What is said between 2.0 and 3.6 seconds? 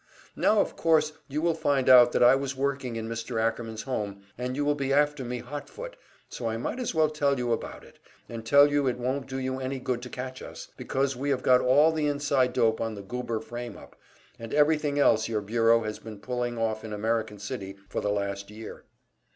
that I was working in Mr.